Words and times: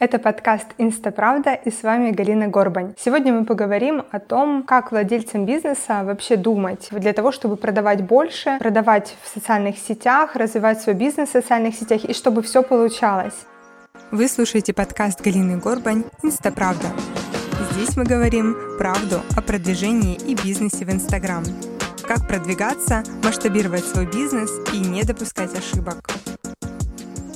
Это 0.00 0.20
подкаст 0.20 0.66
«Инстаправда» 0.78 1.54
и 1.54 1.72
с 1.72 1.82
вами 1.82 2.12
Галина 2.12 2.46
Горбань. 2.46 2.94
Сегодня 2.96 3.32
мы 3.32 3.44
поговорим 3.44 4.04
о 4.12 4.20
том, 4.20 4.62
как 4.62 4.92
владельцам 4.92 5.44
бизнеса 5.44 6.04
вообще 6.04 6.36
думать 6.36 6.86
для 6.92 7.12
того, 7.12 7.32
чтобы 7.32 7.56
продавать 7.56 8.04
больше, 8.04 8.58
продавать 8.60 9.16
в 9.24 9.34
социальных 9.34 9.76
сетях, 9.76 10.36
развивать 10.36 10.80
свой 10.80 10.94
бизнес 10.94 11.30
в 11.30 11.32
социальных 11.32 11.74
сетях 11.74 12.04
и 12.04 12.14
чтобы 12.14 12.42
все 12.42 12.62
получалось. 12.62 13.34
Вы 14.12 14.28
слушаете 14.28 14.72
подкаст 14.72 15.20
Галины 15.20 15.56
Горбань 15.56 16.04
«Инстаправда». 16.22 16.86
Здесь 17.72 17.96
мы 17.96 18.04
говорим 18.04 18.56
правду 18.78 19.20
о 19.36 19.42
продвижении 19.42 20.14
и 20.14 20.36
бизнесе 20.36 20.84
в 20.84 20.90
Инстаграм. 20.90 21.42
Как 22.06 22.28
продвигаться, 22.28 23.02
масштабировать 23.24 23.84
свой 23.84 24.06
бизнес 24.06 24.50
и 24.72 24.78
не 24.78 25.02
допускать 25.02 25.58
ошибок. 25.58 26.17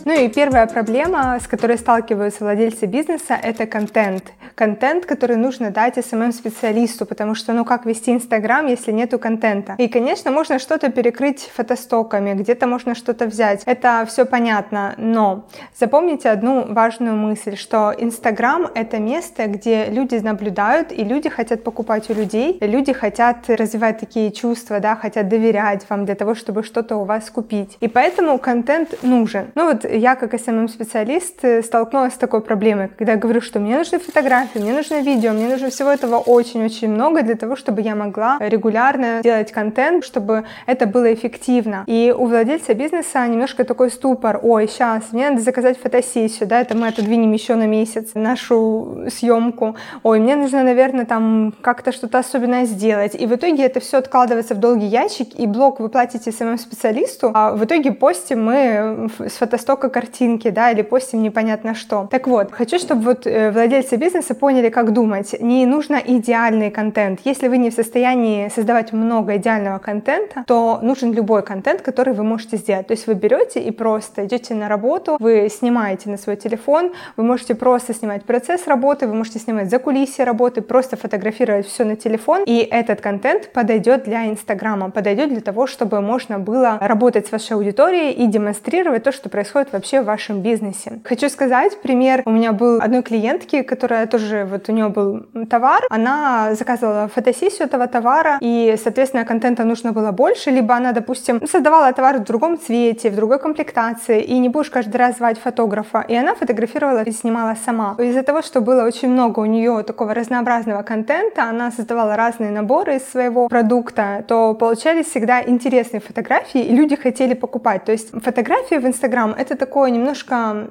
Ну 0.04 0.12
и 0.12 0.28
первая 0.28 0.66
проблема, 0.66 1.38
с 1.38 1.46
которой 1.46 1.78
сталкиваются 1.78 2.42
владельцы 2.42 2.86
бизнеса, 2.86 3.38
это 3.40 3.66
контент. 3.66 4.32
Контент, 4.62 5.06
который 5.06 5.34
нужно 5.34 5.72
дать 5.72 5.98
SMM-специалисту, 5.98 7.04
потому 7.04 7.34
что, 7.34 7.52
ну 7.52 7.64
как 7.64 7.84
вести 7.84 8.12
Инстаграм, 8.12 8.64
если 8.68 8.92
нету 8.92 9.18
контента? 9.18 9.74
И, 9.76 9.88
конечно, 9.88 10.30
можно 10.30 10.60
что-то 10.60 10.88
перекрыть 10.88 11.50
фотостоками, 11.52 12.34
где-то 12.34 12.68
можно 12.68 12.94
что-то 12.94 13.26
взять. 13.26 13.62
Это 13.66 14.06
все 14.06 14.24
понятно, 14.24 14.94
но 14.98 15.46
запомните 15.76 16.30
одну 16.30 16.72
важную 16.72 17.16
мысль, 17.16 17.56
что 17.56 17.92
Инстаграм— 17.98 18.68
это 18.76 19.00
место, 19.00 19.48
где 19.48 19.86
люди 19.86 20.14
наблюдают, 20.14 20.92
и 20.92 21.02
люди 21.02 21.28
хотят 21.28 21.64
покупать 21.64 22.08
у 22.08 22.14
людей, 22.14 22.58
люди 22.60 22.92
хотят 22.92 23.50
развивать 23.50 23.98
такие 23.98 24.30
чувства, 24.30 24.78
да, 24.78 24.94
хотят 24.94 25.28
доверять 25.28 25.84
вам 25.88 26.04
для 26.04 26.14
того, 26.14 26.36
чтобы 26.36 26.62
что-то 26.62 26.98
у 26.98 27.04
вас 27.04 27.28
купить. 27.30 27.78
И 27.80 27.88
поэтому 27.88 28.38
контент 28.38 29.02
нужен. 29.02 29.50
Ну 29.56 29.72
вот 29.72 29.84
я 29.84 30.14
как 30.14 30.34
SMM-специалист 30.34 31.44
э, 31.44 31.62
столкнулась 31.62 32.14
с 32.14 32.16
такой 32.16 32.42
проблемой, 32.42 32.90
когда 32.96 33.14
я 33.14 33.18
говорю, 33.18 33.40
что 33.40 33.58
мне 33.58 33.76
нужны 33.76 33.98
фотографии, 33.98 34.51
мне 34.58 34.72
нужно 34.72 35.00
видео, 35.00 35.32
мне 35.32 35.48
нужно 35.48 35.70
всего 35.70 35.90
этого 35.90 36.16
очень-очень 36.16 36.88
много 36.88 37.22
для 37.22 37.34
того, 37.34 37.56
чтобы 37.56 37.80
я 37.82 37.94
могла 37.94 38.38
регулярно 38.40 39.20
делать 39.22 39.52
контент, 39.52 40.04
чтобы 40.04 40.44
это 40.66 40.86
было 40.86 41.12
эффективно. 41.12 41.84
И 41.86 42.14
у 42.16 42.26
владельца 42.26 42.74
бизнеса 42.74 43.26
немножко 43.26 43.64
такой 43.64 43.90
ступор, 43.90 44.40
ой, 44.42 44.68
сейчас, 44.68 45.12
мне 45.12 45.30
надо 45.30 45.42
заказать 45.42 45.78
фотосессию, 45.78 46.48
да, 46.48 46.60
это 46.60 46.76
мы 46.76 46.88
отодвинем 46.88 47.32
еще 47.32 47.54
на 47.54 47.66
месяц 47.66 48.10
нашу 48.14 49.06
съемку, 49.10 49.76
ой, 50.02 50.20
мне 50.20 50.36
нужно, 50.36 50.62
наверное, 50.62 51.04
там 51.04 51.54
как-то 51.60 51.92
что-то 51.92 52.18
особенное 52.18 52.64
сделать. 52.64 53.14
И 53.14 53.26
в 53.26 53.34
итоге 53.34 53.64
это 53.64 53.80
все 53.80 53.98
откладывается 53.98 54.54
в 54.54 54.58
долгий 54.58 54.86
ящик, 54.86 55.38
и 55.38 55.46
блок 55.46 55.80
вы 55.80 55.88
платите 55.88 56.32
самому 56.32 56.58
специалисту, 56.58 57.30
а 57.34 57.52
в 57.52 57.64
итоге 57.64 57.92
постим 57.92 58.44
мы 58.44 59.08
с 59.18 59.32
фотостока 59.32 59.88
картинки, 59.88 60.50
да, 60.50 60.70
или 60.70 60.82
постим 60.82 61.22
непонятно 61.22 61.74
что. 61.74 62.08
Так 62.10 62.26
вот, 62.26 62.52
хочу, 62.52 62.78
чтобы 62.78 63.02
вот 63.02 63.26
э, 63.26 63.50
владельцы 63.50 63.96
бизнеса 63.96 64.31
поняли, 64.34 64.68
как 64.68 64.92
думать. 64.92 65.34
Не 65.40 65.66
нужно 65.66 66.00
идеальный 66.04 66.70
контент. 66.70 67.20
Если 67.24 67.48
вы 67.48 67.58
не 67.58 67.70
в 67.70 67.74
состоянии 67.74 68.48
создавать 68.48 68.92
много 68.92 69.36
идеального 69.36 69.78
контента, 69.78 70.44
то 70.46 70.78
нужен 70.82 71.12
любой 71.12 71.42
контент, 71.42 71.82
который 71.82 72.14
вы 72.14 72.24
можете 72.24 72.56
сделать. 72.56 72.86
То 72.86 72.92
есть 72.92 73.06
вы 73.06 73.14
берете 73.14 73.60
и 73.60 73.70
просто 73.70 74.24
идете 74.24 74.54
на 74.54 74.68
работу, 74.68 75.16
вы 75.20 75.48
снимаете 75.48 76.10
на 76.10 76.16
свой 76.16 76.36
телефон, 76.36 76.92
вы 77.16 77.24
можете 77.24 77.54
просто 77.54 77.94
снимать 77.94 78.24
процесс 78.24 78.66
работы, 78.66 79.06
вы 79.06 79.14
можете 79.14 79.38
снимать 79.38 79.70
за 79.70 79.78
кулисье 79.78 80.24
работы, 80.24 80.62
просто 80.62 80.96
фотографировать 80.96 81.66
все 81.66 81.84
на 81.84 81.96
телефон, 81.96 82.44
и 82.46 82.58
этот 82.58 83.00
контент 83.00 83.52
подойдет 83.52 84.04
для 84.04 84.26
Инстаграма, 84.28 84.90
подойдет 84.90 85.30
для 85.30 85.40
того, 85.40 85.66
чтобы 85.66 86.00
можно 86.00 86.38
было 86.38 86.78
работать 86.80 87.26
с 87.26 87.32
вашей 87.32 87.56
аудиторией 87.56 88.12
и 88.12 88.26
демонстрировать 88.26 89.02
то, 89.02 89.12
что 89.12 89.28
происходит 89.28 89.72
вообще 89.72 90.00
в 90.00 90.04
вашем 90.04 90.40
бизнесе. 90.40 91.00
Хочу 91.04 91.28
сказать 91.28 91.80
пример. 91.80 92.22
У 92.24 92.30
меня 92.30 92.52
был 92.52 92.80
одной 92.80 93.02
клиентки, 93.02 93.62
которая 93.62 94.06
тоже, 94.06 94.21
вот 94.50 94.68
у 94.68 94.72
нее 94.72 94.88
был 94.88 95.26
товар, 95.50 95.82
она 95.90 96.54
заказывала 96.54 97.08
фотосессию 97.08 97.68
этого 97.68 97.86
товара, 97.86 98.38
и, 98.40 98.76
соответственно, 98.82 99.24
контента 99.24 99.64
нужно 99.64 99.92
было 99.92 100.12
больше, 100.12 100.50
либо 100.50 100.74
она, 100.74 100.92
допустим, 100.92 101.46
создавала 101.46 101.92
товар 101.92 102.18
в 102.18 102.24
другом 102.24 102.58
цвете, 102.58 103.10
в 103.10 103.16
другой 103.16 103.38
комплектации, 103.38 104.22
и 104.22 104.38
не 104.38 104.48
будешь 104.48 104.70
каждый 104.70 104.96
раз 104.96 105.16
звать 105.16 105.38
фотографа, 105.38 106.04
и 106.08 106.14
она 106.14 106.34
фотографировала 106.34 107.02
и 107.02 107.12
снимала 107.12 107.56
сама. 107.64 107.96
Из-за 107.98 108.22
того, 108.22 108.42
что 108.42 108.60
было 108.60 108.84
очень 108.84 109.08
много 109.08 109.40
у 109.40 109.46
нее 109.46 109.82
такого 109.82 110.14
разнообразного 110.14 110.82
контента, 110.82 111.44
она 111.44 111.70
создавала 111.70 112.16
разные 112.16 112.50
наборы 112.50 112.96
из 112.96 113.10
своего 113.10 113.48
продукта, 113.48 114.24
то 114.28 114.54
получались 114.54 115.06
всегда 115.06 115.42
интересные 115.42 116.00
фотографии, 116.00 116.62
и 116.62 116.76
люди 116.76 116.96
хотели 116.96 117.34
покупать. 117.34 117.84
То 117.84 117.92
есть 117.92 118.10
фотографии 118.22 118.78
в 118.78 118.86
Инстаграм— 118.86 119.34
это 119.38 119.56
такое 119.56 119.90
немножко 119.90 120.68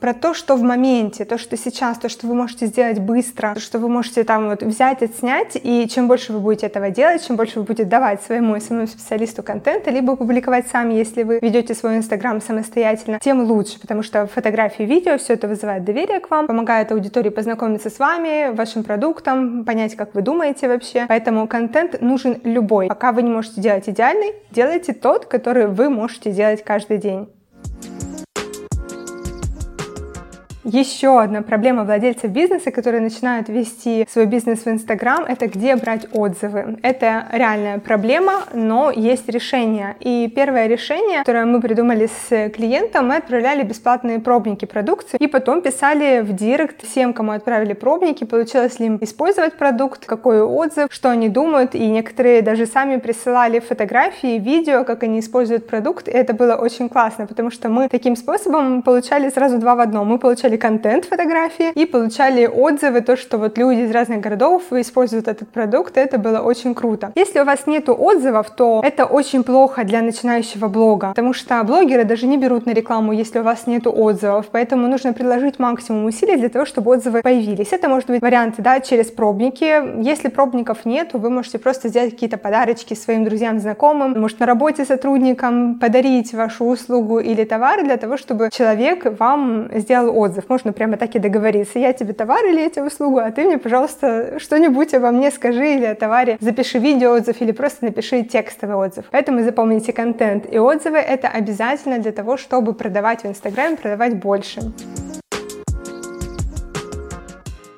про 0.00 0.14
то, 0.14 0.34
что 0.34 0.56
в 0.56 0.62
моменте, 0.62 1.24
то, 1.24 1.38
что 1.38 1.56
сейчас, 1.56 1.98
то, 1.98 2.08
что 2.08 2.26
вы 2.26 2.34
можете 2.34 2.66
сделать 2.66 2.83
быстро, 2.92 3.54
то, 3.54 3.60
что 3.60 3.78
вы 3.78 3.88
можете 3.88 4.24
там 4.24 4.48
вот 4.48 4.62
взять, 4.62 5.02
отснять, 5.02 5.56
и 5.60 5.88
чем 5.88 6.08
больше 6.08 6.32
вы 6.32 6.40
будете 6.40 6.66
этого 6.66 6.90
делать, 6.90 7.26
чем 7.26 7.36
больше 7.36 7.60
вы 7.60 7.64
будете 7.64 7.84
давать 7.84 8.22
своему 8.22 8.58
своему 8.60 8.86
специалисту 8.86 9.42
контента, 9.42 9.90
либо 9.90 10.16
публиковать 10.16 10.66
сами, 10.68 10.94
если 10.94 11.22
вы 11.22 11.38
ведете 11.40 11.74
свой 11.74 11.96
Инстаграм 11.96 12.40
самостоятельно, 12.40 13.18
тем 13.20 13.42
лучше, 13.42 13.80
потому 13.80 14.02
что 14.02 14.26
фотографии, 14.26 14.82
видео, 14.82 15.18
все 15.18 15.34
это 15.34 15.48
вызывает 15.48 15.84
доверие 15.84 16.20
к 16.20 16.30
вам, 16.30 16.46
помогает 16.46 16.92
аудитории 16.92 17.30
познакомиться 17.30 17.90
с 17.90 17.98
вами, 17.98 18.54
вашим 18.54 18.84
продуктом, 18.84 19.64
понять, 19.64 19.96
как 19.96 20.14
вы 20.14 20.22
думаете 20.22 20.68
вообще. 20.68 21.06
Поэтому 21.08 21.46
контент 21.46 22.00
нужен 22.00 22.40
любой. 22.44 22.88
Пока 22.88 23.12
вы 23.12 23.22
не 23.22 23.30
можете 23.30 23.60
делать 23.60 23.88
идеальный, 23.88 24.32
делайте 24.50 24.92
тот, 24.92 25.26
который 25.26 25.66
вы 25.66 25.88
можете 25.90 26.32
делать 26.32 26.64
каждый 26.64 26.98
день. 26.98 27.28
Еще 30.64 31.20
одна 31.20 31.42
проблема 31.42 31.84
владельцев 31.84 32.30
бизнеса, 32.30 32.70
которые 32.70 33.02
начинают 33.02 33.50
вести 33.50 34.06
свой 34.10 34.24
бизнес 34.24 34.64
в 34.64 34.68
Инстаграм, 34.68 35.22
это 35.28 35.46
где 35.46 35.76
брать 35.76 36.06
отзывы. 36.10 36.78
Это 36.82 37.26
реальная 37.32 37.78
проблема, 37.78 38.44
но 38.54 38.90
есть 38.90 39.28
решение. 39.28 39.94
И 40.00 40.32
первое 40.34 40.66
решение, 40.66 41.18
которое 41.18 41.44
мы 41.44 41.60
придумали 41.60 42.08
с 42.08 42.48
клиентом, 42.48 43.08
мы 43.08 43.16
отправляли 43.16 43.62
бесплатные 43.62 44.20
пробники 44.20 44.64
продукции 44.64 45.18
и 45.20 45.26
потом 45.26 45.60
писали 45.60 46.22
в 46.22 46.32
директ 46.32 46.82
всем, 46.82 47.12
кому 47.12 47.32
отправили 47.32 47.74
пробники, 47.74 48.24
получилось 48.24 48.80
ли 48.80 48.86
им 48.86 48.98
использовать 49.02 49.58
продукт, 49.58 50.06
какой 50.06 50.40
отзыв, 50.40 50.86
что 50.90 51.10
они 51.10 51.28
думают, 51.28 51.74
и 51.74 51.86
некоторые 51.86 52.40
даже 52.40 52.64
сами 52.64 52.96
присылали 52.96 53.58
фотографии, 53.58 54.38
видео, 54.38 54.84
как 54.84 55.02
они 55.02 55.20
используют 55.20 55.66
продукт, 55.66 56.08
и 56.08 56.12
это 56.12 56.32
было 56.32 56.54
очень 56.54 56.88
классно, 56.88 57.26
потому 57.26 57.50
что 57.50 57.68
мы 57.68 57.90
таким 57.90 58.16
способом 58.16 58.80
получали 58.80 59.28
сразу 59.28 59.58
два 59.58 59.74
в 59.74 59.80
одном. 59.80 60.08
Мы 60.08 60.18
получали 60.18 60.53
получали 60.54 60.56
контент 60.56 61.04
фотографии 61.04 61.72
и 61.74 61.86
получали 61.86 62.46
отзывы, 62.46 63.00
то, 63.00 63.16
что 63.16 63.38
вот 63.38 63.58
люди 63.58 63.80
из 63.80 63.90
разных 63.90 64.20
городов 64.20 64.62
используют 64.72 65.28
этот 65.28 65.48
продукт, 65.48 65.96
это 65.96 66.18
было 66.18 66.40
очень 66.40 66.74
круто. 66.74 67.12
Если 67.16 67.40
у 67.40 67.44
вас 67.44 67.66
нету 67.66 67.94
отзывов, 67.94 68.50
то 68.50 68.80
это 68.84 69.04
очень 69.04 69.42
плохо 69.42 69.84
для 69.84 70.02
начинающего 70.02 70.68
блога, 70.68 71.08
потому 71.08 71.34
что 71.34 71.62
блогеры 71.64 72.04
даже 72.04 72.26
не 72.26 72.38
берут 72.38 72.66
на 72.66 72.72
рекламу, 72.74 73.12
если 73.12 73.40
у 73.40 73.42
вас 73.42 73.66
нету 73.66 73.90
отзывов, 73.90 74.46
поэтому 74.52 74.88
нужно 74.88 75.12
приложить 75.12 75.58
максимум 75.58 76.04
усилий 76.06 76.36
для 76.36 76.48
того, 76.48 76.66
чтобы 76.66 76.90
отзывы 76.90 77.22
появились. 77.22 77.72
Это 77.72 77.88
может 77.88 78.08
быть 78.08 78.22
варианты, 78.22 78.62
да, 78.62 78.80
через 78.80 79.10
пробники. 79.10 80.02
Если 80.02 80.28
пробников 80.28 80.84
нету, 80.84 81.18
вы 81.18 81.30
можете 81.30 81.58
просто 81.58 81.88
сделать 81.88 82.10
какие-то 82.10 82.36
подарочки 82.36 82.94
своим 82.94 83.24
друзьям, 83.24 83.58
знакомым, 83.58 84.20
может 84.20 84.40
на 84.40 84.46
работе 84.46 84.84
сотрудникам 84.84 85.78
подарить 85.78 86.34
вашу 86.34 86.64
услугу 86.64 87.18
или 87.18 87.44
товар 87.44 87.84
для 87.84 87.96
того, 87.96 88.16
чтобы 88.16 88.48
человек 88.52 89.18
вам 89.18 89.68
сделал 89.74 90.16
отзыв 90.18 90.43
отзыв. 90.44 90.48
Можно 90.48 90.72
прямо 90.72 90.96
так 90.96 91.14
и 91.14 91.18
договориться. 91.18 91.78
Я 91.78 91.92
тебе 91.92 92.12
товар 92.12 92.44
или 92.46 92.64
эти 92.64 92.80
услугу, 92.80 93.18
а 93.18 93.30
ты 93.30 93.44
мне, 93.44 93.58
пожалуйста, 93.58 94.38
что-нибудь 94.38 94.94
обо 94.94 95.10
мне 95.10 95.30
скажи 95.30 95.74
или 95.74 95.84
о 95.84 95.94
товаре. 95.94 96.36
Запиши 96.40 96.78
видео 96.78 97.12
отзыв 97.12 97.40
или 97.40 97.52
просто 97.52 97.86
напиши 97.86 98.22
текстовый 98.22 98.76
отзыв. 98.76 99.04
Поэтому 99.10 99.42
запомните 99.42 99.92
контент 99.92 100.46
и 100.52 100.58
отзывы. 100.58 100.98
Это 100.98 101.28
обязательно 101.28 101.98
для 101.98 102.12
того, 102.12 102.36
чтобы 102.36 102.74
продавать 102.74 103.24
в 103.24 103.26
Инстаграме, 103.26 103.76
продавать 103.76 104.16
больше. 104.16 104.60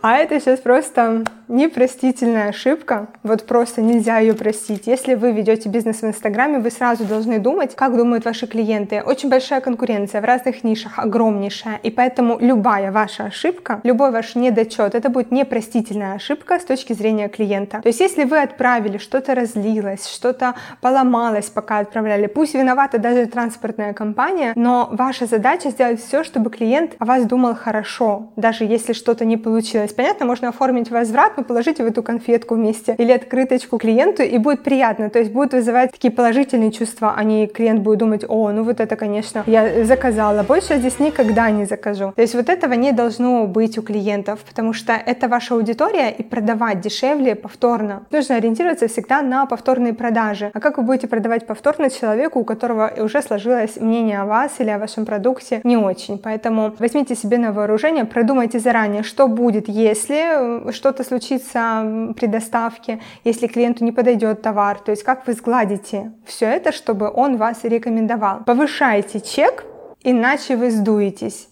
А 0.08 0.19
это 0.19 0.38
сейчас 0.38 0.61
просто 0.61 1.25
непростительная 1.49 2.50
ошибка, 2.50 3.08
вот 3.25 3.44
просто 3.44 3.82
нельзя 3.82 4.19
ее 4.19 4.35
простить. 4.35 4.87
Если 4.87 5.14
вы 5.14 5.32
ведете 5.32 5.69
бизнес 5.69 6.03
в 6.03 6.05
Инстаграме, 6.05 6.58
вы 6.58 6.70
сразу 6.70 7.05
должны 7.05 7.38
думать, 7.38 7.75
как 7.75 7.97
думают 7.97 8.25
ваши 8.25 8.47
клиенты. 8.47 9.03
Очень 9.03 9.31
большая 9.31 9.61
конкуренция 9.61 10.20
в 10.20 10.25
разных 10.25 10.64
нишах, 10.64 10.99
огромнейшая, 10.99 11.81
и 11.82 11.91
поэтому 11.91 12.38
любая 12.41 12.93
ваша 12.93 13.25
ошибка, 13.25 13.81
любой 13.82 14.12
ваш 14.12 14.37
недочет, 14.37 14.94
это 14.94 15.08
будет 15.08 15.32
непростительная 15.32 16.14
ошибка 16.14 16.61
с 16.61 16.64
точки 16.64 16.93
зрения 16.93 17.29
клиента. 17.29 17.81
То 17.82 17.88
есть 17.88 18.00
если 18.00 18.25
вы 18.25 18.41
отправили, 18.41 18.99
что-то 18.99 19.35
разлилось, 19.35 20.06
что-то 20.06 20.55
поломалось, 20.81 21.47
пока 21.47 21.79
отправляли, 21.79 22.26
пусть 22.26 22.55
виновата 22.55 22.99
даже 22.99 23.26
транспортная 23.26 23.93
компания, 23.93 24.53
но 24.55 24.88
ваша 24.93 25.26
задача 25.26 25.70
сделать 25.70 26.00
все, 26.00 26.23
чтобы 26.23 26.50
клиент 26.50 26.94
о 27.00 27.05
вас 27.05 27.25
думал 27.25 27.56
хорошо, 27.56 28.31
даже 28.37 28.64
если 28.64 28.93
что-то 28.93 29.25
не 29.25 29.37
получилось. 29.37 29.93
Понятно, 29.96 30.26
можно 30.26 30.48
оформить 30.48 30.90
возврат, 30.90 31.37
но 31.37 31.44
положите 31.44 31.82
в 31.82 31.87
эту 31.87 32.02
конфетку 32.02 32.54
вместе 32.54 32.94
или 32.98 33.12
открыточку 33.12 33.78
клиенту, 33.78 34.22
и 34.22 34.37
будет 34.38 34.62
приятно, 34.62 35.08
то 35.08 35.19
есть 35.19 35.32
будет 35.32 35.54
вызывать 35.54 35.93
такие 35.93 36.12
положительные 36.12 36.70
чувства, 36.70 37.14
а 37.16 37.25
не 37.25 37.46
клиент 37.46 37.81
будет 37.81 37.98
думать, 37.98 38.25
о, 38.28 38.50
ну 38.52 38.62
вот 38.62 38.81
это, 38.81 38.96
конечно, 38.96 39.43
я 39.46 39.84
заказала, 39.84 40.43
больше 40.43 40.76
здесь 40.76 40.98
никогда 40.98 41.50
не 41.50 41.64
закажу. 41.64 42.12
То 42.14 42.22
есть 42.22 42.34
вот 42.34 42.48
этого 42.50 42.75
не 42.75 42.93
должно 42.93 43.46
быть 43.46 43.78
у 43.78 43.82
клиентов, 43.82 44.40
потому 44.40 44.75
что 44.75 44.93
это 44.93 45.28
ваша 45.28 45.54
аудитория, 45.54 46.10
и 46.10 46.22
продавать 46.22 46.81
дешевле 46.81 47.34
повторно. 47.34 48.02
Нужно 48.10 48.37
ориентироваться 48.37 48.88
всегда 48.88 49.22
на 49.22 49.46
повторные 49.46 49.94
продажи. 49.94 50.50
А 50.52 50.60
как 50.60 50.76
вы 50.76 50.84
будете 50.84 51.08
продавать 51.08 51.46
повторно 51.46 51.88
человеку, 51.90 52.40
у 52.40 52.44
которого 52.44 52.93
уже 52.98 53.22
сложилось 53.22 53.76
мнение 53.76 54.20
о 54.20 54.26
вас 54.26 54.52
или 54.58 54.70
о 54.70 54.78
вашем 54.78 55.06
продукте 55.06 55.60
не 55.64 55.76
очень? 55.76 56.19
Поэтому 56.19 56.75
возьмите 56.78 57.14
себе 57.14 57.38
на 57.38 57.52
вооружение, 57.52 58.04
продумайте 58.04 58.58
заранее, 58.58 59.02
что 59.02 59.26
будет, 59.26 59.69
если 59.69 59.86
что-то 59.94 61.05
случится 61.05 62.12
при 62.17 62.27
доставке, 62.27 63.00
если 63.25 63.47
клиенту 63.47 63.85
не 63.85 63.93
подойдет 63.93 64.43
товар, 64.43 64.79
то 64.79 64.91
есть 64.91 65.03
как 65.03 65.27
вы 65.27 65.33
сгладите 65.33 66.12
все 66.25 66.47
это, 66.47 66.73
чтобы 66.73 67.11
он 67.12 67.37
вас 67.37 67.65
рекомендовал. 67.65 68.44
Повышайте 68.44 69.21
чек, 69.21 69.65
иначе 70.03 70.56
вы 70.56 70.71
сдуетесь. 70.71 71.49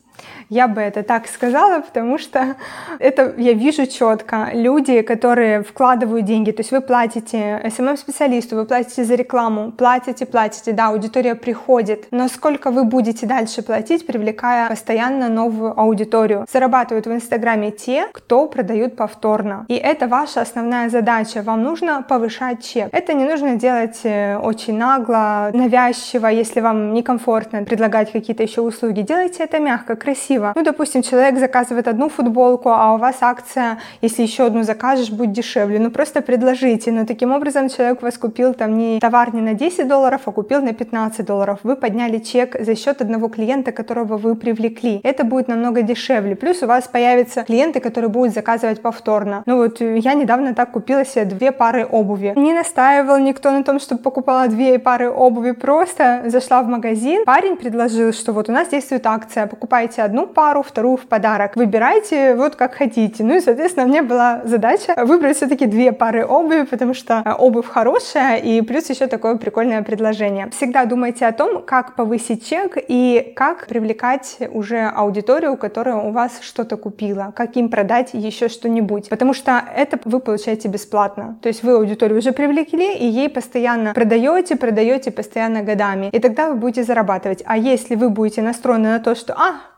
Я 0.49 0.69
бы 0.69 0.81
это 0.81 1.02
так 1.02 1.26
сказала, 1.26 1.81
потому 1.81 2.19
что 2.19 2.56
это 2.99 3.35
я 3.37 3.52
вижу 3.52 3.87
четко. 3.87 4.50
Люди, 4.52 5.02
которые 5.02 5.62
вкладывают 5.62 6.25
деньги, 6.25 6.50
то 6.50 6.61
есть 6.61 6.70
вы 6.70 6.81
платите 6.81 7.61
SMM-специалисту, 7.64 8.56
вы 8.56 8.64
платите 8.64 9.05
за 9.05 9.14
рекламу, 9.14 9.73
платите, 9.73 10.26
платите, 10.26 10.73
да, 10.73 10.88
аудитория 10.88 11.35
приходит, 11.35 12.06
но 12.11 12.29
сколько 12.29 12.70
вы 12.70 12.85
будете 12.85 13.26
дальше 13.26 13.62
платить, 13.62 14.06
привлекая 14.06 14.69
постоянно 14.69 15.29
новую 15.29 15.79
аудиторию? 15.79 16.46
Зарабатывают 16.52 17.06
в 17.06 17.12
Инстаграме 17.12 17.70
те, 17.70 18.06
кто 18.12 18.46
продают 18.46 18.96
повторно. 18.96 19.64
И 19.69 19.75
это 19.75 20.06
ваша 20.06 20.43
основная 20.43 20.88
задача. 20.88 21.43
Вам 21.43 21.62
нужно 21.62 22.02
повышать 22.02 22.64
чек. 22.64 22.88
Это 22.93 23.14
не 23.14 23.25
нужно 23.25 23.56
делать 23.56 24.00
э, 24.05 24.37
очень 24.37 24.76
нагло, 24.76 25.50
навязчиво, 25.52 26.26
если 26.26 26.61
вам 26.61 26.93
некомфортно 26.94 27.64
предлагать 27.64 28.12
какие-то 28.12 28.43
еще 28.43 28.61
услуги. 28.61 29.00
Делайте 29.00 29.44
это 29.44 29.58
мягко, 29.58 29.96
красиво 29.96 30.34
красиво. 30.35 30.53
Ну, 30.57 30.63
допустим, 30.63 31.03
человек 31.03 31.39
заказывает 31.39 31.89
одну 31.89 32.09
футболку, 32.09 32.69
а 32.69 32.95
у 32.95 32.99
вас 32.99 33.17
акция, 33.21 33.79
если 34.03 34.23
еще 34.23 34.47
одну 34.47 34.63
закажешь, 34.63 35.11
будет 35.11 35.33
дешевле. 35.33 35.79
Ну, 35.79 35.91
просто 35.91 36.21
предложите. 36.21 36.93
Но 36.93 37.07
таким 37.07 37.33
образом 37.33 37.69
человек 37.69 38.03
вас 38.03 38.19
купил 38.19 38.55
там 38.55 38.79
не 38.79 39.01
товар 39.01 39.35
не 39.35 39.41
на 39.41 39.55
10 39.55 39.89
долларов, 39.89 40.21
а 40.25 40.33
купил 40.33 40.63
на 40.63 40.73
15 40.73 41.27
долларов. 41.27 41.59
Вы 41.63 41.77
подняли 41.77 42.19
чек 42.19 42.57
за 42.61 42.75
счет 42.77 43.01
одного 43.01 43.29
клиента, 43.29 43.73
которого 43.73 44.17
вы 44.17 44.35
привлекли. 44.35 45.01
Это 45.03 45.25
будет 45.25 45.49
намного 45.49 45.83
дешевле. 45.83 46.35
Плюс 46.35 46.63
у 46.63 46.67
вас 46.67 46.89
появятся 46.89 47.45
клиенты, 47.45 47.81
которые 47.81 48.11
будут 48.11 48.35
заказывать 48.35 48.83
повторно. 48.83 49.43
Ну 49.47 49.57
вот 49.57 49.81
я 49.81 50.15
недавно 50.15 50.55
так 50.55 50.71
купила 50.71 51.05
себе 51.05 51.25
две 51.25 51.53
пары 51.53 51.87
обуви. 51.93 52.33
Не 52.37 52.53
настаивал 52.53 53.19
никто 53.19 53.51
на 53.51 53.63
том, 53.63 53.81
чтобы 53.81 54.03
покупала 54.03 54.49
две 54.49 54.79
пары 54.79 55.11
обуви. 55.11 55.53
Просто 55.53 56.23
зашла 56.27 56.63
в 56.63 56.69
магазин. 56.69 57.25
Парень 57.25 57.57
предложил, 57.57 58.13
что 58.13 58.33
вот 58.33 58.49
у 58.49 58.53
нас 58.53 58.69
действует 58.69 59.07
акция. 59.07 59.47
Покупайте 59.47 60.03
одну 60.03 60.24
пару, 60.26 60.62
вторую 60.62 60.97
в 60.97 61.06
подарок. 61.06 61.56
Выбирайте 61.56 62.35
вот 62.35 62.56
как 62.56 62.75
хотите. 62.75 63.25
Ну 63.25 63.37
и, 63.37 63.41
соответственно, 63.41 63.87
мне 63.87 64.03
была 64.03 64.43
задача 64.44 64.94
выбрать 64.97 65.37
все-таки 65.37 65.67
две 65.67 65.93
пары 65.93 66.25
обуви, 66.25 66.62
потому 66.62 66.94
что 66.94 67.23
э, 67.25 67.32
обувь 67.32 67.67
хорошая, 67.67 68.37
и 68.37 68.61
плюс 68.62 68.91
еще 68.91 69.06
такое 69.06 69.37
прикольное 69.37 69.82
предложение. 69.82 70.50
Всегда 70.50 70.85
думайте 70.85 71.26
о 71.26 71.32
том, 71.32 71.62
как 71.62 71.97
повысить 71.97 72.47
чек 72.47 72.76
и 72.76 73.32
как 73.37 73.67
привлекать 73.67 74.38
уже 74.53 74.81
аудиторию, 74.94 75.56
которая 75.56 75.97
у 75.97 76.11
вас 76.11 76.41
что-то 76.41 76.77
купила, 76.77 77.32
как 77.35 77.56
им 77.56 77.69
продать 77.69 78.11
еще 78.12 78.49
что-нибудь, 78.49 79.09
потому 79.09 79.35
что 79.35 79.62
это 79.77 79.99
вы 80.05 80.20
получаете 80.20 80.69
бесплатно. 80.69 81.38
То 81.43 81.49
есть 81.49 81.62
вы 81.62 81.73
аудиторию 81.73 82.19
уже 82.19 82.32
привлекли, 82.32 82.94
и 82.94 83.06
ей 83.06 83.29
постоянно 83.29 83.94
продаете, 83.94 84.56
продаете 84.56 85.11
постоянно 85.11 85.62
годами, 85.62 86.09
и 86.12 86.19
тогда 86.19 86.49
вы 86.49 86.55
будете 86.55 86.85
зарабатывать. 86.85 87.43
А 87.47 87.56
если 87.56 87.94
вы 87.94 88.11
будете 88.11 88.43
настроены 88.43 88.91
на 88.91 89.00
то, 89.00 89.15
что, 89.15 89.35
а, 89.35 89.74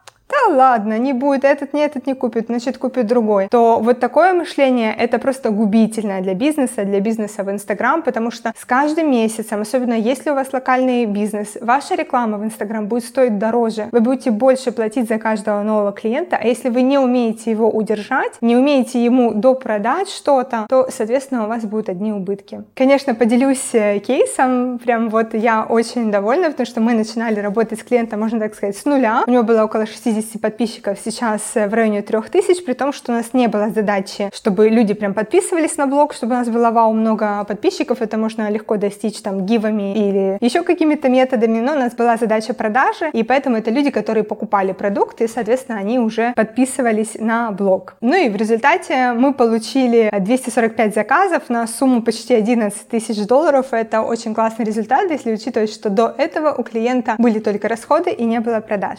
ладно, 0.49 0.99
не 0.99 1.13
будет, 1.13 1.45
этот 1.45 1.73
не 1.73 1.83
этот 1.83 2.07
не 2.07 2.15
купит, 2.15 2.47
значит 2.47 2.79
купит 2.79 3.07
другой, 3.07 3.49
то 3.49 3.79
вот 3.81 4.01
такое 4.01 4.33
мышление 4.33 4.95
это 4.95 5.19
просто 5.19 5.51
губительное 5.51 6.21
для 6.21 6.35
бизнеса, 6.35 6.85
для 6.85 7.01
бизнеса 7.01 7.43
в 7.45 7.51
Инстаграм, 7.51 8.03
потому 8.03 8.31
что 8.31 8.53
с 8.59 8.65
каждым 8.65 9.11
месяцем, 9.11 9.61
особенно 9.61 9.95
если 9.95 10.31
у 10.31 10.35
вас 10.35 10.53
локальный 10.53 11.07
бизнес, 11.07 11.57
ваша 11.61 11.95
реклама 11.95 12.39
в 12.39 12.45
Инстаграм 12.45 12.87
будет 12.87 13.05
стоить 13.05 13.39
дороже, 13.39 13.89
вы 13.93 14.01
будете 14.01 14.31
больше 14.31 14.73
платить 14.73 15.09
за 15.09 15.19
каждого 15.19 15.63
нового 15.63 15.93
клиента, 15.93 16.37
а 16.41 16.47
если 16.47 16.69
вы 16.69 16.83
не 16.83 16.99
умеете 16.99 17.51
его 17.51 17.69
удержать, 17.71 18.33
не 18.41 18.57
умеете 18.57 19.05
ему 19.05 19.33
допродать 19.33 20.09
что-то, 20.09 20.67
то, 20.69 20.89
соответственно, 20.91 21.45
у 21.45 21.49
вас 21.49 21.65
будут 21.65 21.89
одни 21.89 22.13
убытки. 22.13 22.65
Конечно, 22.75 23.15
поделюсь 23.15 23.75
э, 23.75 23.99
кейсом, 23.99 24.79
прям 24.79 25.09
вот 25.09 25.35
я 25.35 25.65
очень 25.65 26.11
довольна, 26.11 26.51
потому 26.51 26.67
что 26.67 26.81
мы 26.81 26.95
начинали 26.95 27.41
работать 27.41 27.81
с 27.81 27.83
клиентом, 27.83 28.21
можно 28.21 28.41
так 28.41 28.55
сказать, 28.55 28.77
с 28.77 28.85
нуля, 28.85 29.25
у 29.27 29.31
него 29.31 29.43
было 29.43 29.65
около 29.65 29.87
60 29.87 30.36
50 30.37 30.41
подписчиков 30.41 30.99
сейчас 31.05 31.43
э, 31.55 31.69
в 31.69 31.75
районе 31.75 32.03
3000, 32.03 32.65
при 32.65 32.73
том, 32.75 32.93
что 32.93 33.13
у 33.13 33.15
нас 33.15 33.33
не 33.33 33.49
было 33.49 33.71
задачи, 33.71 34.31
чтобы 34.35 34.69
люди 34.69 34.95
прям 34.95 35.15
подписывались 35.15 35.77
на 35.77 35.87
блог, 35.87 36.15
чтобы 36.15 36.35
у 36.35 36.37
нас 36.37 36.49
было 36.49 36.71
вау 36.71 36.93
много 36.93 37.45
подписчиков, 37.45 38.03
это 38.03 38.17
можно 38.17 38.51
легко 38.51 38.77
достичь 38.77 39.21
там 39.21 39.47
гивами 39.47 39.95
или 39.95 40.39
еще 40.41 40.63
какими-то 40.63 41.09
методами, 41.09 41.61
но 41.61 41.73
у 41.73 41.79
нас 41.79 41.95
была 41.95 42.17
задача 42.17 42.55
продажи, 42.55 43.11
и 43.13 43.23
поэтому 43.23 43.57
это 43.57 43.71
люди, 43.71 43.91
которые 43.91 44.25
покупали 44.25 44.73
продукты, 44.73 45.25
и, 45.25 45.29
соответственно, 45.29 45.79
они 45.79 45.99
уже 45.99 46.33
подписывались 46.35 47.17
на 47.19 47.51
блог. 47.51 47.97
Ну 48.01 48.15
и 48.15 48.29
в 48.29 48.37
результате 48.37 49.13
мы 49.13 49.35
получили 49.35 50.11
245 50.19 50.95
заказов 50.95 51.49
на 51.49 51.67
сумму 51.67 52.03
почти 52.03 52.35
11 52.35 52.89
тысяч 52.89 53.27
долларов. 53.27 53.67
Это 53.71 54.03
очень 54.03 54.35
классный 54.35 54.65
результат, 54.65 55.11
если 55.11 55.33
учитывать, 55.33 55.73
что 55.73 55.91
до 55.91 56.15
этого 56.19 56.55
у 56.55 56.63
клиента 56.63 57.15
были 57.19 57.39
только 57.39 57.69
расходы 57.69 58.11
и 58.11 58.25
не 58.25 58.41
было 58.41 58.61
продаж. 58.61 58.99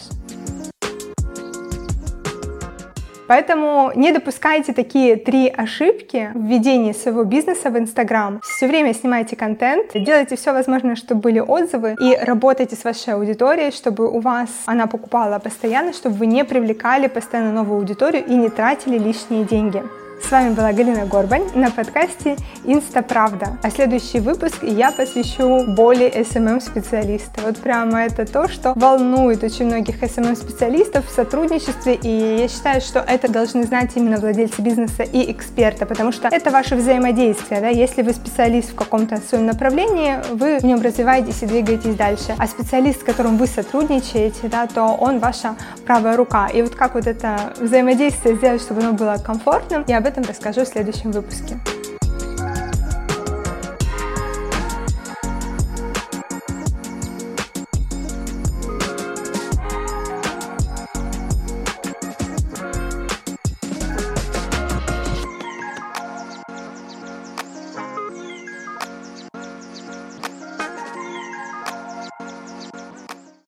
Поэтому 3.27 3.91
не 3.95 4.12
допускайте 4.12 4.74
такие 4.74 5.15
три 5.18 5.47
ошибки 5.50 6.31
в 6.33 6.45
ведении 6.45 6.94
своего 6.94 7.24
бизнеса 7.24 7.69
в 7.69 7.77
Инстаграм. 7.77 8.39
Все 8.44 8.68
время 8.68 8.94
снимайте 8.94 9.35
контент, 9.35 9.91
делайте 9.94 10.35
все 10.35 10.53
возможное, 10.53 10.95
чтобы 10.95 11.21
были 11.21 11.39
отзывы, 11.39 11.95
и 12.00 12.15
работайте 12.15 12.75
с 12.75 12.83
вашей 12.83 13.13
аудиторией, 13.13 13.71
чтобы 13.71 14.09
у 14.09 14.19
вас 14.19 14.50
она 14.65 14.88
покупала 14.88 15.39
постоянно, 15.39 15.94
чтобы 15.94 16.15
вы 16.15 16.25
не 16.27 16.44
привлекали 16.45 17.07
постоянно 17.07 17.51
новую 17.51 17.79
аудиторию 17.79 18.25
и 18.25 18.33
не 18.33 18.50
тратили 18.50 18.97
лишние 18.97 19.44
деньги. 19.44 19.83
С 20.21 20.31
вами 20.31 20.53
была 20.53 20.73
Галина 20.73 21.05
Горбань 21.05 21.45
на 21.53 21.69
подкасте 21.71 22.35
«Инстаправда». 22.65 23.57
А 23.63 23.69
следующий 23.69 24.19
выпуск 24.19 24.57
я 24.61 24.91
посвящу 24.91 25.63
боли 25.67 26.11
SMM-специалиста. 26.13 27.41
Вот 27.45 27.57
прямо 27.57 28.01
это 28.03 28.25
то, 28.25 28.49
что 28.49 28.73
волнует 28.75 29.43
очень 29.43 29.67
многих 29.67 30.03
SMM-специалистов 30.03 31.07
в 31.07 31.11
сотрудничестве, 31.11 31.93
и 31.95 32.39
я 32.41 32.47
считаю, 32.49 32.81
что 32.81 32.99
это 32.99 33.31
должны 33.31 33.63
знать 33.63 33.91
именно 33.95 34.17
владельцы 34.17 34.61
бизнеса 34.61 35.03
и 35.03 35.31
эксперта, 35.31 35.86
потому 35.86 36.12
что 36.12 36.27
это 36.29 36.50
ваше 36.50 36.75
взаимодействие. 36.75 37.62
Да? 37.62 37.69
Если 37.69 38.01
вы 38.01 38.12
специалист 38.12 38.71
в 38.71 38.75
каком-то 38.75 39.17
своем 39.17 39.45
направлении, 39.45 40.15
вы 40.33 40.57
в 40.57 40.63
нем 40.65 40.81
развиваетесь 40.81 41.43
и 41.43 41.45
двигаетесь 41.45 41.95
дальше. 41.95 42.36
А 42.38 42.47
специалист, 42.47 43.01
с 43.01 43.03
которым 43.03 43.38
вы 43.38 43.47
сотрудничаете, 43.47 44.50
да, 44.50 44.67
то 44.67 44.83
он 44.83 45.19
ваша 45.19 45.55
правая 45.86 46.17
рука. 46.17 46.47
И 46.47 46.62
вот 46.62 46.75
как 46.75 46.95
вот 46.95 47.07
это 47.07 47.53
взаимодействие 47.59 48.36
сделать, 48.36 48.62
чтобы 48.62 48.81
оно 48.81 48.93
было 48.93 49.15
комфортным, 49.24 49.86
я 49.88 50.01
об 50.07 50.13
этом 50.13 50.23
расскажу 50.23 50.63
в 50.63 50.67
следующем 50.69 51.11
выпуске. 51.11 51.59